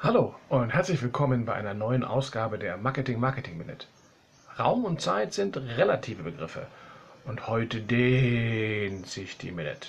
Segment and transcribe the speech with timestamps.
[0.00, 3.88] Hallo und herzlich willkommen bei einer neuen Ausgabe der Marketing Marketing Minute.
[4.56, 6.68] Raum und Zeit sind relative Begriffe
[7.24, 9.88] und heute dehnt sich die Minute.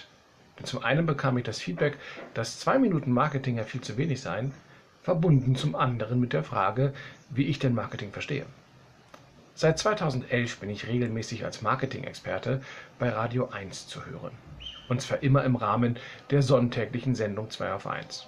[0.57, 1.99] Denn zum einen bekam ich das Feedback,
[2.33, 4.51] dass zwei Minuten Marketing ja viel zu wenig seien,
[5.03, 6.91] verbunden zum anderen mit der Frage,
[7.29, 8.47] wie ich denn Marketing verstehe.
[9.53, 12.63] Seit 2011 bin ich regelmäßig als Marketing-Experte
[12.97, 14.31] bei Radio 1 zu hören.
[14.87, 15.99] Und zwar immer im Rahmen
[16.31, 18.27] der sonntäglichen Sendung 2 auf 1.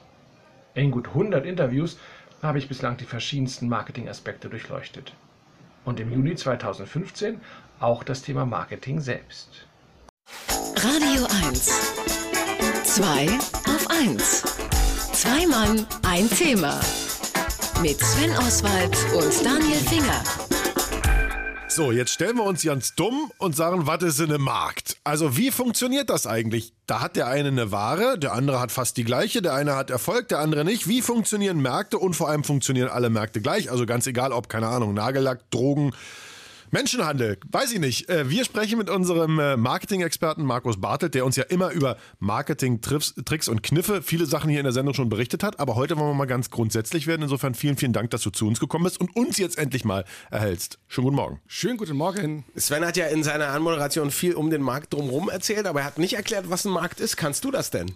[0.74, 1.98] In gut 100 Interviews
[2.42, 5.14] habe ich bislang die verschiedensten Marketingaspekte durchleuchtet.
[5.84, 7.42] Und im Juni 2015
[7.80, 9.68] auch das Thema Marketing selbst.
[10.78, 11.66] Radio 1.
[12.84, 13.28] 2
[13.68, 14.42] auf 1.
[15.14, 16.80] Zwei Mann, ein Thema.
[17.82, 20.51] Mit Sven Oswald und Daniel Finger.
[21.74, 24.98] So, jetzt stellen wir uns ganz dumm und sagen, was ist in einem Markt?
[25.06, 26.74] Also wie funktioniert das eigentlich?
[26.86, 29.90] Da hat der eine eine Ware, der andere hat fast die gleiche, der eine hat
[29.90, 30.90] Erfolg, der andere nicht.
[30.90, 33.72] Wie funktionieren Märkte und vor allem funktionieren alle Märkte gleich?
[33.72, 35.94] Also ganz egal, ob, keine Ahnung, Nagellack, Drogen,
[36.74, 38.08] Menschenhandel, weiß ich nicht.
[38.08, 43.50] Äh, wir sprechen mit unserem äh, Marketing-Experten Markus Bartelt, der uns ja immer über Marketing-Tricks
[43.50, 45.60] und Kniffe viele Sachen hier in der Sendung schon berichtet hat.
[45.60, 47.24] Aber heute wollen wir mal ganz grundsätzlich werden.
[47.24, 50.06] Insofern vielen, vielen Dank, dass du zu uns gekommen bist und uns jetzt endlich mal
[50.30, 50.80] erhältst.
[50.88, 51.42] Schönen guten Morgen.
[51.46, 52.46] Schönen guten Morgen.
[52.56, 55.98] Sven hat ja in seiner Anmoderation viel um den Markt drumherum erzählt, aber er hat
[55.98, 57.18] nicht erklärt, was ein Markt ist.
[57.18, 57.92] Kannst du das denn?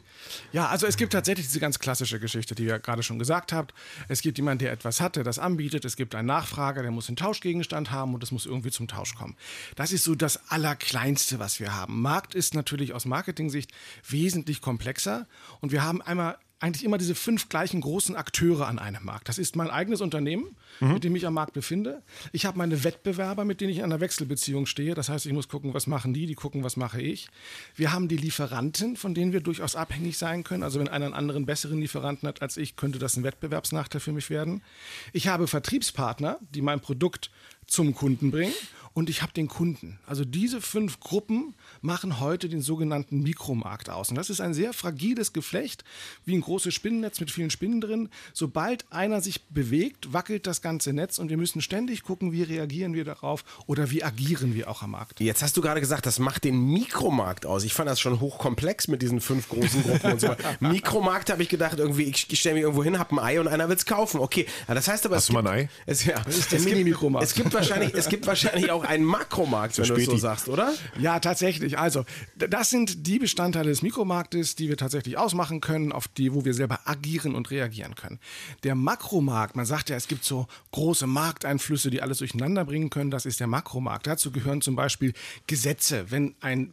[0.52, 3.74] Ja, also es gibt tatsächlich diese ganz klassische Geschichte, die ihr gerade schon gesagt habt.
[4.10, 5.86] Es gibt jemanden, der etwas hat, der das anbietet.
[5.86, 9.16] Es gibt einen Nachfrager, der muss einen Tauschgegenstand haben und es muss irgendwie zum Tausch
[9.16, 9.36] kommen.
[9.76, 12.02] Das ist so das Allerkleinste, was wir haben.
[12.02, 13.72] Markt ist natürlich aus Marketing-Sicht
[14.08, 15.28] wesentlich komplexer
[15.62, 19.28] und wir haben einmal eigentlich immer diese fünf gleichen großen Akteure an einem Markt.
[19.28, 20.94] Das ist mein eigenes Unternehmen, mhm.
[20.94, 22.02] mit dem ich am Markt befinde.
[22.32, 24.96] Ich habe meine Wettbewerber, mit denen ich in einer Wechselbeziehung stehe.
[24.96, 27.28] Das heißt, ich muss gucken, was machen die, die gucken, was mache ich.
[27.76, 30.64] Wir haben die Lieferanten, von denen wir durchaus abhängig sein können.
[30.64, 34.14] Also wenn einer einen anderen besseren Lieferanten hat als ich, könnte das ein Wettbewerbsnachteil für
[34.14, 34.64] mich werden.
[35.12, 37.32] Ich habe Vertriebspartner, die mein Produkt
[37.68, 38.54] zum Kunden bringen
[38.96, 40.00] und ich habe den Kunden.
[40.08, 44.10] Also diese fünf Gruppen machen heute den sogenannten Mikromarkt aus.
[44.10, 45.84] Und das ist ein sehr fragiles Geflecht,
[46.24, 48.10] wie ein großes Spinnennetz mit vielen Spinnen drin.
[48.34, 52.94] Sobald einer sich bewegt, wackelt das ganze Netz und wir müssen ständig gucken, wie reagieren
[52.94, 55.20] wir darauf oder wie agieren wir auch am Markt.
[55.20, 57.66] Jetzt hast du gerade gesagt, das macht den Mikromarkt aus.
[57.66, 60.34] Ich fand das schon hochkomplex mit diesen fünf großen Gruppen und so.
[60.62, 63.50] Mikromarkt habe ich gedacht, irgendwie, ich, ich stelle mich irgendwo hin, habe ein Ei und
[63.50, 64.22] einer will es kaufen.
[64.22, 65.18] Okay, das heißt aber...
[65.18, 65.70] Hast du mal ein Ei?
[65.86, 67.28] Es, ja, das ist der Mini-Mikromarkt.
[67.28, 70.74] Es gibt wahrscheinlich, es gibt wahrscheinlich auch ein Makromarkt, wenn du es so sagst, oder?
[71.00, 71.78] Ja, tatsächlich.
[71.78, 72.06] Also,
[72.38, 76.54] das sind die Bestandteile des Mikromarktes, die wir tatsächlich ausmachen können, auf die, wo wir
[76.54, 78.20] selber agieren und reagieren können.
[78.64, 83.12] Der Makromarkt, man sagt ja, es gibt so große Markteinflüsse, die alles durcheinander bringen können,
[83.12, 84.08] das ist der Makromarkt.
[84.08, 85.14] Dazu gehören zum Beispiel
[85.48, 86.06] Gesetze.
[86.10, 86.70] Wenn eine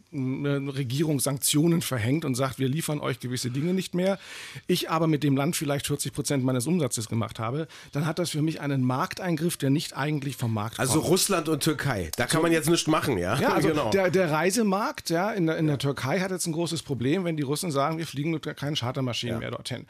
[0.75, 4.19] Regierung Sanktionen verhängt und sagt, wir liefern euch gewisse Dinge nicht mehr,
[4.67, 8.31] ich aber mit dem Land vielleicht 40 Prozent meines Umsatzes gemacht habe, dann hat das
[8.31, 11.03] für mich einen Markteingriff, der nicht eigentlich vom Markt also kommt.
[11.03, 13.39] Also Russland und Türkei, da kann man jetzt nichts machen, ja?
[13.39, 13.89] Ja, also genau.
[13.89, 17.37] der, der Reisemarkt ja, in, der, in der Türkei hat jetzt ein großes Problem, wenn
[17.37, 19.39] die Russen sagen, wir fliegen mit keinen Chartermaschinen ja.
[19.39, 19.85] mehr dorthin.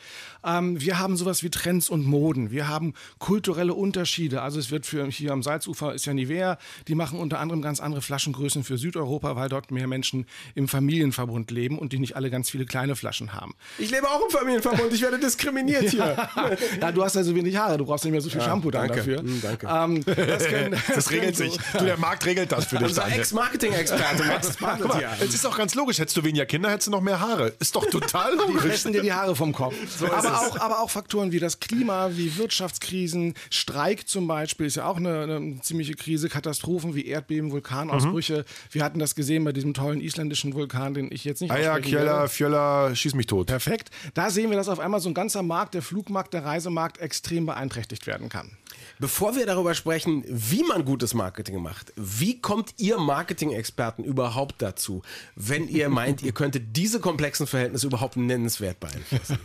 [0.45, 2.51] Ähm, wir haben sowas wie Trends und Moden.
[2.51, 4.41] Wir haben kulturelle Unterschiede.
[4.41, 6.57] Also es wird für hier am Salzufer ist ja Nivea,
[6.87, 10.25] die machen unter anderem ganz andere Flaschengrößen für Südeuropa, weil dort mehr Menschen
[10.55, 13.53] im Familienverbund leben und die nicht alle ganz viele kleine Flaschen haben.
[13.77, 16.29] Ich lebe auch im Familienverbund, ich werde diskriminiert hier.
[16.81, 18.71] ja, du hast ja so wenig Haare, du brauchst nicht mehr so viel ja, Shampoo
[18.71, 18.97] danke.
[18.97, 19.23] dafür.
[19.23, 19.67] Mhm, danke.
[19.67, 21.57] Ähm, das, können, das regelt sich.
[21.77, 22.89] Du, der Markt regelt das für dich.
[22.89, 25.09] Unser Ex-Marketing-Experte Max Bartelt hier.
[25.21, 27.53] Es ist auch ganz logisch, hättest du weniger Kinder, hättest du noch mehr Haare.
[27.59, 28.61] Ist doch total logisch.
[28.61, 29.73] Die fressen dir die Haare vom Kopf.
[30.03, 34.75] So aber, auch, aber auch Faktoren wie das Klima, wie Wirtschaftskrisen, Streik zum Beispiel ist
[34.75, 38.39] ja auch eine, eine ziemliche Krise, Katastrophen wie Erdbeben, Vulkanausbrüche.
[38.39, 38.73] Mhm.
[38.73, 42.27] Wir hatten das gesehen bei diesem tollen isländischen Vulkan, den ich jetzt nicht Eier, Kjeller,
[42.27, 43.47] Fjöller, schieß mich tot.
[43.47, 43.91] Perfekt.
[44.13, 47.45] Da sehen wir, dass auf einmal so ein ganzer Markt, der Flugmarkt, der Reisemarkt extrem
[47.45, 48.57] beeinträchtigt werden kann.
[48.99, 55.01] Bevor wir darüber sprechen, wie man gutes Marketing macht, wie kommt ihr Marketing-Experten überhaupt dazu,
[55.35, 59.37] wenn ihr meint, ihr könntet diese komplexen Verhältnisse überhaupt nennenswert beeinflussen?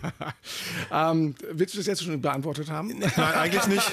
[0.92, 2.98] ähm, willst du das jetzt schon beantwortet haben?
[2.98, 3.92] Nein, eigentlich nicht.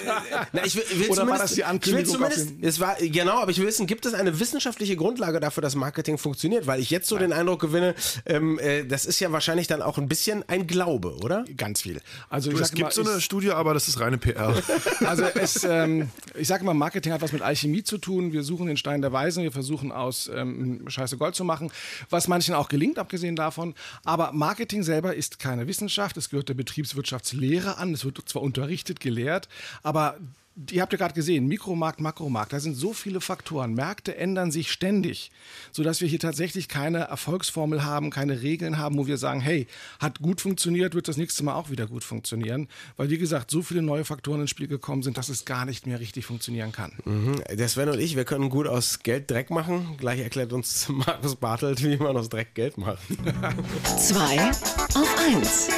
[0.54, 2.16] Na, ich will, will Oder war das die Ankündigung?
[2.16, 5.40] Ich will zumindest, es war, genau, aber ich will wissen, gibt es eine wissenschaftliche Grundlage
[5.40, 6.68] dafür, dass Marketing funktioniert?
[6.68, 7.30] Weil ich jetzt so Nein.
[7.30, 11.16] den Eindruck gewinne, ähm, äh, das ist ja wahrscheinlich dann auch ein bisschen ein Glaube,
[11.18, 11.46] oder?
[11.58, 12.02] Ganz viel.
[12.30, 14.56] Also du, es gibt mal, so eine Studie, aber das ist reine PR.
[15.06, 18.34] Also es, ähm, ich sage mal, Marketing hat was mit Alchemie zu tun.
[18.34, 21.72] Wir suchen den Stein der Weisen, wir versuchen aus ähm, Scheiße Gold zu machen,
[22.10, 23.76] was manchen auch gelingt, abgesehen davon.
[24.04, 26.18] Aber Marketing selber ist keine Wissenschaft.
[26.18, 27.94] Es gehört der Betriebswirtschaftslehre an.
[27.94, 29.48] Es wird zwar unterrichtet, gelehrt,
[29.84, 30.18] aber
[30.72, 33.74] ihr habt ja gerade gesehen, Mikromarkt, Makromarkt, da sind so viele Faktoren.
[33.74, 35.32] Märkte ändern sich ständig,
[35.72, 39.68] sodass wir hier tatsächlich keine Erfolgsformel haben, keine Regeln haben, wo wir sagen, hey,
[40.00, 42.68] hat gut funktioniert, wird das nächste Mal auch wieder gut funktionieren.
[42.96, 45.88] Weil, wie gesagt, so viele neue Faktoren ins Spiel gekommen sind, dass es gar nicht
[45.88, 46.94] mehr richtig funktionieren kann.
[47.04, 47.42] Mhm.
[47.52, 49.98] Der Sven und ich, wir können gut aus Geld Dreck machen.
[49.98, 53.00] Gleich erklärt uns Markus Bartelt, wie man aus Dreck Geld macht.
[53.98, 54.52] Zwei
[54.94, 55.70] auf eins.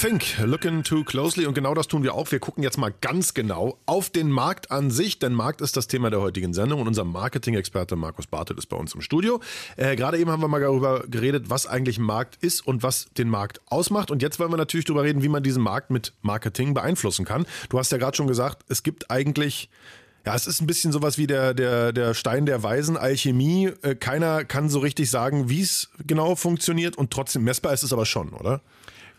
[0.00, 2.32] Think, looking too closely und genau das tun wir auch.
[2.32, 5.88] Wir gucken jetzt mal ganz genau auf den Markt an sich, denn Markt ist das
[5.88, 9.42] Thema der heutigen Sendung und unser Marketing-Experte Markus Bartelt ist bei uns im Studio.
[9.76, 13.28] Äh, Gerade eben haben wir mal darüber geredet, was eigentlich Markt ist und was den
[13.28, 16.72] Markt ausmacht und jetzt wollen wir natürlich darüber reden, wie man diesen Markt mit Marketing
[16.72, 17.44] beeinflussen kann.
[17.68, 19.68] Du hast ja gerade schon gesagt, es gibt eigentlich
[20.24, 23.70] ja, es ist ein bisschen sowas wie der, der, der Stein der Weisen, Alchemie.
[23.82, 27.92] Äh, Keiner kann so richtig sagen, wie es genau funktioniert und trotzdem messbar ist es
[27.92, 28.62] aber schon, oder?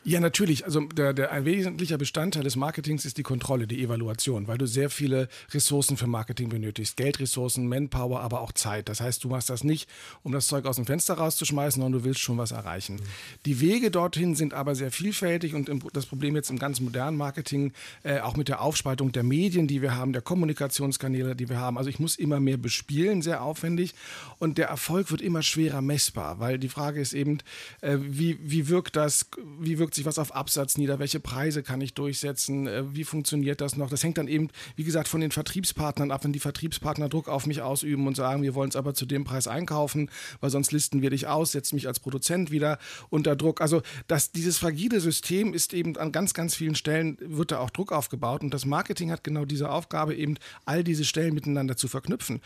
[0.03, 0.65] Ja, natürlich.
[0.65, 4.65] Also der, der, ein wesentlicher Bestandteil des Marketings ist die Kontrolle, die Evaluation, weil du
[4.65, 6.97] sehr viele Ressourcen für Marketing benötigst.
[6.97, 8.89] Geldressourcen, Manpower, aber auch Zeit.
[8.89, 9.87] Das heißt, du machst das nicht,
[10.23, 12.95] um das Zeug aus dem Fenster rauszuschmeißen, sondern du willst schon was erreichen.
[12.95, 13.01] Mhm.
[13.45, 17.71] Die Wege dorthin sind aber sehr vielfältig und das Problem jetzt im ganz modernen Marketing,
[18.01, 21.77] äh, auch mit der Aufspaltung der Medien, die wir haben, der Kommunikationskanäle, die wir haben.
[21.77, 23.93] Also ich muss immer mehr bespielen, sehr aufwendig
[24.39, 27.37] und der Erfolg wird immer schwerer messbar, weil die Frage ist eben,
[27.81, 29.27] äh, wie, wie wirkt das,
[29.59, 30.99] wie wirkt wirkt sich was auf Absatz nieder?
[30.99, 32.65] Welche Preise kann ich durchsetzen?
[32.65, 33.89] Äh, wie funktioniert das noch?
[33.89, 34.47] Das hängt dann eben,
[34.77, 38.41] wie gesagt, von den Vertriebspartnern ab, wenn die Vertriebspartner Druck auf mich ausüben und sagen,
[38.41, 40.09] wir wollen es aber zu dem Preis einkaufen,
[40.39, 42.79] weil sonst listen wir dich aus, setzen mich als Produzent wieder
[43.09, 43.59] unter Druck.
[43.59, 47.69] Also das, dieses fragile System ist eben an ganz, ganz vielen Stellen, wird da auch
[47.69, 51.89] Druck aufgebaut und das Marketing hat genau diese Aufgabe, eben all diese Stellen miteinander zu
[51.89, 52.39] verknüpfen.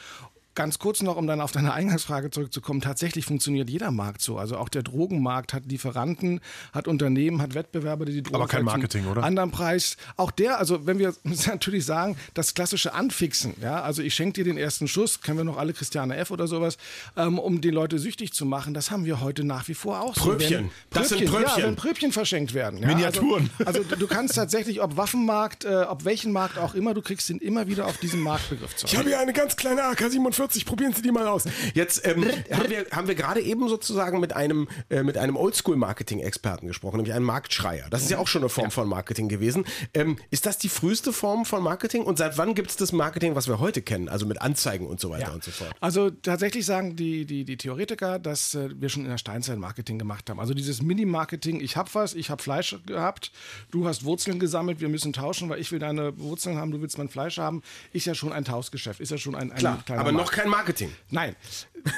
[0.55, 2.81] Ganz kurz noch, um dann auf deine Eingangsfrage zurückzukommen.
[2.81, 4.37] Tatsächlich funktioniert jeder Markt so.
[4.37, 6.39] Also auch der Drogenmarkt hat Lieferanten,
[6.73, 9.23] hat Unternehmen, hat Wettbewerber, die die Drogen Aber kein Marketing, oder?
[9.23, 9.97] Anderen Preis.
[10.15, 11.13] Auch der, also wenn wir
[11.47, 15.43] natürlich sagen, das klassische Anfixen, ja, also ich schenke dir den ersten Schuss, kennen wir
[15.43, 16.31] noch alle Christiane F.
[16.31, 16.77] oder sowas,
[17.17, 20.15] ähm, um die Leute süchtig zu machen, das haben wir heute nach wie vor auch.
[20.15, 20.65] Pröbchen.
[20.65, 21.59] So, das sind Pröbchen.
[21.59, 22.79] Ja, wenn Pröbchen verschenkt werden.
[22.79, 23.49] Ja, Miniaturen.
[23.65, 27.29] Also, also, du kannst tatsächlich, ob Waffenmarkt, äh, ob welchen Markt auch immer, du kriegst
[27.29, 28.91] ihn immer wieder auf diesen Marktbegriff zurück.
[28.91, 31.45] Ich habe hier eine ganz kleine AK-47, probieren Sie die mal aus.
[31.74, 36.68] Jetzt ähm, haben wir, haben wir gerade eben sozusagen mit einem, äh, mit einem Oldschool-Marketing-Experten
[36.68, 37.88] gesprochen, nämlich einem Marktschreier.
[37.89, 38.69] Das ist ja auch schon eine Form ja.
[38.69, 39.65] von Marketing gewesen.
[39.94, 42.03] Ähm, ist das die früheste Form von Marketing?
[42.03, 45.00] Und seit wann gibt es das Marketing, was wir heute kennen, also mit Anzeigen und
[45.00, 45.33] so weiter ja.
[45.33, 45.71] und so fort?
[45.80, 50.00] Also tatsächlich sagen die, die, die Theoretiker, dass äh, wir schon in der Steinzeit Marketing
[50.00, 50.39] gemacht haben.
[50.39, 53.31] Also dieses Mini-Marketing, ich habe was, ich habe Fleisch gehabt,
[53.71, 56.98] du hast Wurzeln gesammelt, wir müssen tauschen, weil ich will deine Wurzeln haben, du willst
[56.98, 57.62] mein Fleisch haben,
[57.94, 60.13] ist ja schon ein Tauschgeschäft, ist ja schon ein, ein Klar, aber Markt.
[60.13, 60.91] noch kein Marketing.
[61.09, 61.35] Nein.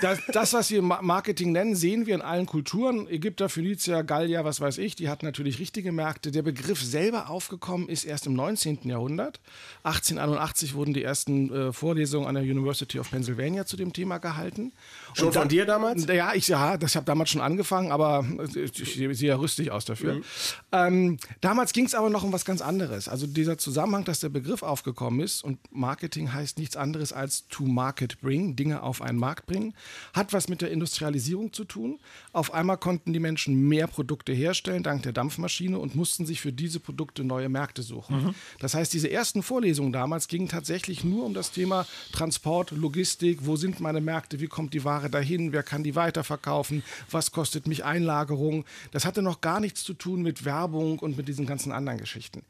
[0.02, 3.08] Das, das, was wir Marketing nennen, sehen wir in allen Kulturen.
[3.08, 6.32] Ägypter, Phönizier, Gallier, was weiß ich, die hatten natürlich richtige Märkte.
[6.32, 8.80] Der Begriff selber aufgekommen ist erst im 19.
[8.84, 9.40] Jahrhundert.
[9.84, 14.74] 1881 wurden die ersten äh, Vorlesungen an der University of Pennsylvania zu dem Thema gehalten.
[15.14, 16.06] Schon dann, von dir damals?
[16.06, 18.26] Ja, ich ja, das habe damals schon angefangen, aber
[18.56, 20.16] ich, ich sehe ja rüstig aus dafür.
[20.16, 20.24] Mhm.
[20.74, 23.08] Ähm, damals ging es aber noch um was ganz anderes.
[23.08, 27.64] Also dieser Zusammenhang, dass der Begriff aufgekommen ist und Marketing heißt nichts anderes als to
[27.64, 29.74] market bring, Dinge auf einen Markt bringen,
[30.14, 32.00] hat was mit der Industrialisierung zu tun.
[32.34, 36.52] Auf einmal konnten die Menschen mehr Produkte herstellen dank der Dampfmaschine und mussten sich für
[36.52, 38.24] diese Produkte neue Märkte suchen.
[38.24, 38.36] Mhm.
[38.60, 43.56] Das heißt, diese ersten Vorlesungen damals gingen tatsächlich nur um das Thema Transport, Logistik, wo
[43.56, 47.68] sind meine Märkte, wie kommt die Ware Ware dahin, wer kann die weiterverkaufen, was kostet
[47.68, 48.66] mich Einlagerung.
[48.92, 52.44] Das hatte noch gar nichts zu tun mit Werbung und mit diesen ganzen anderen Geschichten.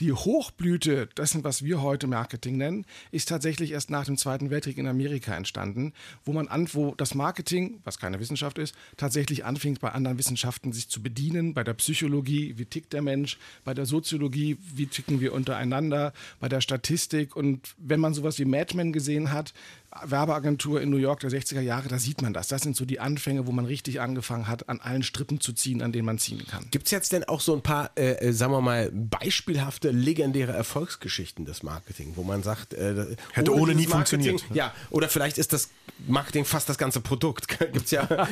[0.00, 4.78] Die Hochblüte dessen, was wir heute Marketing nennen, ist tatsächlich erst nach dem Zweiten Weltkrieg
[4.78, 5.92] in Amerika entstanden,
[6.24, 10.72] wo man an, wo das Marketing, was keine Wissenschaft ist, tatsächlich anfing, bei anderen Wissenschaften
[10.72, 15.20] sich zu bedienen, bei der Psychologie, wie tickt der Mensch, bei der Soziologie, wie ticken
[15.20, 17.36] wir untereinander, bei der Statistik.
[17.36, 19.52] Und wenn man sowas wie Mad Men gesehen hat,
[20.04, 22.46] Werbeagentur in New York der 60er Jahre, da sieht man das.
[22.46, 25.82] Das sind so die Anfänge, wo man richtig angefangen hat, an allen Strippen zu ziehen,
[25.82, 26.68] an denen man ziehen kann.
[26.70, 30.52] Gibt es jetzt denn auch so ein paar, äh, äh, sagen wir mal, beispielhafte, legendäre
[30.52, 34.44] Erfolgsgeschichten des Marketing, wo man sagt, äh, hätte ohne, ohne nie funktioniert?
[34.54, 35.70] Ja, oder vielleicht ist das
[36.06, 37.48] Marketing fast das ganze Produkt.
[37.72, 38.08] Gibt's ja.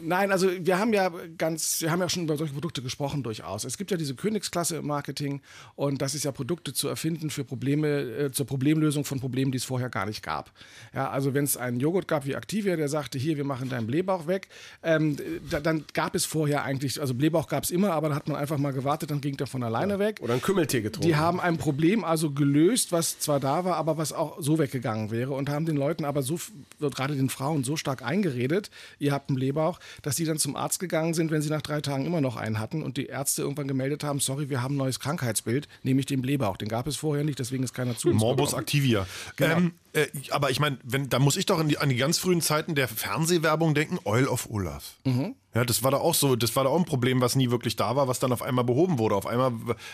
[0.00, 3.62] Nein, also wir haben ja ganz, wir haben ja schon über solche Produkte gesprochen durchaus.
[3.62, 5.40] Es gibt ja diese Königsklasse im Marketing
[5.76, 9.58] und das ist ja Produkte zu erfinden für Probleme, äh, zur Problemlösung von Problemen, die
[9.58, 10.50] es vorher gar nicht gab.
[10.94, 13.86] Ja, also wenn es einen Joghurt gab wie Activia, der sagte, hier, wir machen deinen
[13.86, 14.48] Blähbauch weg,
[14.82, 15.16] ähm,
[15.50, 18.36] da, dann gab es vorher eigentlich, also Blähbauch gab es immer, aber da hat man
[18.36, 19.98] einfach mal gewartet, dann ging der von alleine ja.
[19.98, 20.20] weg.
[20.22, 21.08] Oder einen Kümmeltee getrunken.
[21.08, 25.10] Die haben ein Problem also gelöst, was zwar da war, aber was auch so weggegangen
[25.10, 26.38] wäre und haben den Leuten aber so
[26.78, 30.78] gerade den Frauen so stark eingeredet, ihr habt einen Blähbauch, dass sie dann zum Arzt
[30.80, 33.68] gegangen sind, wenn sie nach drei Tagen immer noch einen hatten und die Ärzte irgendwann
[33.68, 36.56] gemeldet haben, sorry, wir haben ein neues Krankheitsbild, nämlich den Blähbauch.
[36.56, 38.62] Den gab es vorher nicht, deswegen ist keiner zu uns Morbus gekommen.
[38.62, 39.06] Activia.
[39.36, 39.56] Genau.
[39.56, 42.18] Ähm, äh, aber ich meine, wenn, da muss ich doch an die, an die ganz
[42.18, 44.98] frühen Zeiten der Fernsehwerbung denken, Oil of Olaf.
[45.54, 47.76] Ja, das war da auch so, das war da auch ein Problem, was nie wirklich
[47.76, 49.14] da war, was dann auf einmal behoben wurde.
[49.14, 49.52] Auf einmal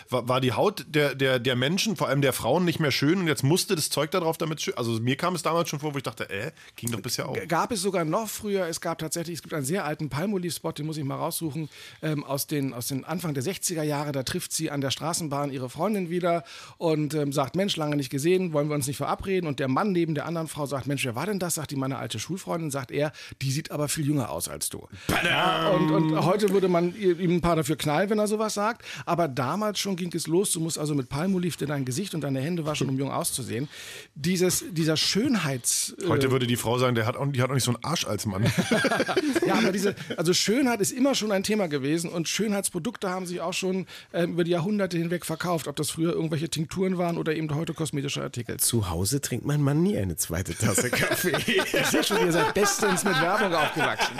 [0.09, 3.27] war, die Haut der, der, der Menschen, vor allem der Frauen, nicht mehr schön und
[3.27, 4.75] jetzt musste das Zeug da drauf damit schön.
[4.75, 7.37] Also mir kam es damals schon vor, wo ich dachte, äh, ging doch bisher auch.
[7.47, 10.87] Gab es sogar noch früher, es gab tatsächlich, es gibt einen sehr alten Palmolive-Spot, den
[10.87, 11.69] muss ich mal raussuchen,
[12.01, 15.51] ähm, aus, den, aus den Anfang der 60er Jahre, da trifft sie an der Straßenbahn
[15.51, 16.43] ihre Freundin wieder
[16.77, 19.47] und ähm, sagt, Mensch, lange nicht gesehen, wollen wir uns nicht verabreden?
[19.47, 21.55] Und der Mann neben der anderen Frau sagt, Mensch, wer war denn das?
[21.55, 24.87] Sagt die meine alte Schulfreundin, sagt er, die sieht aber viel jünger aus als du.
[25.51, 28.85] Ja, und, und heute würde man ihm ein paar dafür knallen, wenn er sowas sagt,
[29.05, 32.21] aber damals schon ging es los, du musst also mit Palmolive dir dein Gesicht und
[32.21, 33.67] deine Hände waschen, um jung auszusehen.
[34.15, 35.95] Dieses, dieser Schönheits...
[36.01, 37.83] äh, Heute würde die Frau sagen, der hat auch, die hat auch nicht so einen
[37.83, 38.45] Arsch als Mann.
[39.45, 43.41] Ja, aber diese, also Schönheit ist immer schon ein Thema gewesen und Schönheitsprodukte haben sich
[43.41, 47.35] auch schon äh, über die Jahrhunderte hinweg verkauft, ob das früher irgendwelche Tinkturen waren oder
[47.35, 48.57] eben heute kosmetische Artikel.
[48.57, 51.35] Zu Hause trinkt mein Mann nie eine zweite Tasse Kaffee.
[51.45, 54.13] Ich sehe schon, ihr seid bestens mit Werbung aufgewachsen.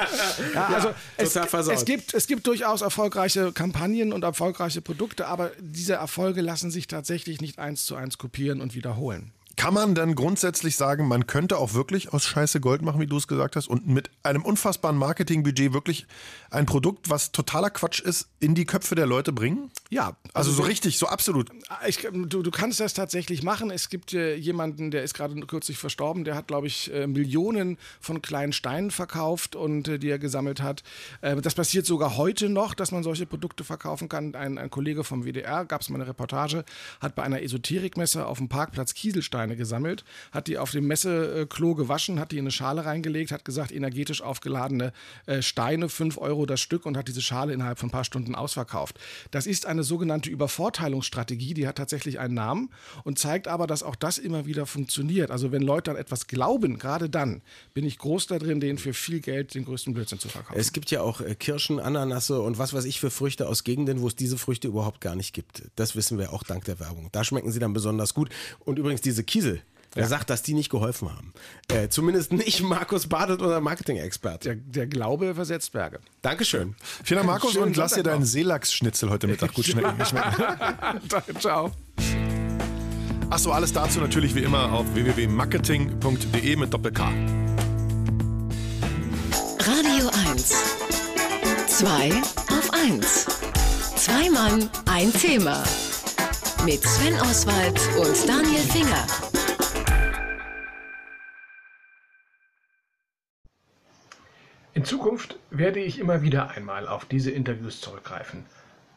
[0.53, 0.89] Ja, also
[1.21, 1.75] es, total versaut.
[1.75, 6.87] es, gibt, es gibt durchaus erfolgreiche Kampagnen und erfolgreiche Produkte, aber diese Erfolge lassen sich
[6.87, 9.31] tatsächlich nicht eins zu eins kopieren und wiederholen.
[9.61, 13.15] Kann man dann grundsätzlich sagen, man könnte auch wirklich aus Scheiße Gold machen, wie du
[13.17, 16.07] es gesagt hast, und mit einem unfassbaren Marketingbudget wirklich
[16.49, 19.69] ein Produkt, was totaler Quatsch ist, in die Köpfe der Leute bringen?
[19.91, 21.51] Ja, Also so richtig, so absolut.
[21.85, 23.69] Ich, du, du kannst das tatsächlich machen.
[23.69, 27.77] Es gibt äh, jemanden, der ist gerade kürzlich verstorben, der hat, glaube ich, äh, Millionen
[27.99, 30.81] von kleinen Steinen verkauft und äh, die er gesammelt hat.
[31.21, 34.33] Äh, das passiert sogar heute noch, dass man solche Produkte verkaufen kann.
[34.33, 36.65] Ein, ein Kollege vom WDR, gab es mal eine Reportage,
[36.99, 42.19] hat bei einer Esoterikmesse auf dem Parkplatz Kieselsteine gesammelt, hat die auf dem Messeklo gewaschen,
[42.19, 44.93] hat die in eine Schale reingelegt, hat gesagt, energetisch aufgeladene
[45.25, 48.35] äh, Steine, 5 Euro das Stück und hat diese Schale innerhalb von ein paar Stunden
[48.35, 48.99] ausverkauft.
[49.31, 52.69] Das ist eine sogenannte Übervorteilungsstrategie, die hat tatsächlich einen Namen
[53.03, 55.31] und zeigt aber, dass auch das immer wieder funktioniert.
[55.31, 57.41] Also wenn Leute an etwas glauben, gerade dann
[57.73, 60.59] bin ich groß da drin, denen für viel Geld den größten Blödsinn zu verkaufen.
[60.59, 64.01] Es gibt ja auch äh, Kirschen, Ananasse und was weiß ich für Früchte aus Gegenden,
[64.01, 65.63] wo es diese Früchte überhaupt gar nicht gibt.
[65.75, 67.09] Das wissen wir auch dank der Werbung.
[67.11, 68.29] Da schmecken sie dann besonders gut.
[68.59, 69.61] Und übrigens diese Kiesel.
[69.93, 71.33] Wer sagt, dass die nicht geholfen haben?
[71.67, 74.55] Äh, zumindest nicht Markus Badet, unser Marketing-Experte.
[74.55, 75.99] der, der Glaube versetzt Berge.
[76.21, 76.75] Dankeschön.
[77.03, 78.23] Vielen Dank, Markus, Schönen und lass dir deinen.
[78.23, 79.93] Seelachsschnitzel heute Mittag gut schmecken.
[80.05, 81.39] schmecken.
[81.39, 81.71] Ciao.
[83.29, 87.03] Achso, alles dazu natürlich wie immer auf www.marketing.de mit Doppel-K.
[89.59, 90.53] Radio 1.
[91.67, 92.11] Zwei
[92.47, 93.25] auf 1.
[93.97, 95.63] Zwei Mann, ein Thema.
[96.63, 99.05] Mit Sven Oswald und Daniel Finger.
[104.91, 108.45] Zukunft werde ich immer wieder einmal auf diese Interviews zurückgreifen.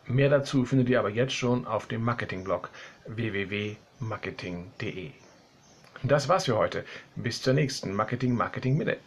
[0.06, 2.68] Mehr dazu findet ihr aber jetzt schon auf dem Marketingblog
[3.06, 5.12] www.marketing.de.
[6.02, 6.84] Das war's für heute.
[7.14, 8.98] Bis zur nächsten Marketing Marketing Minute.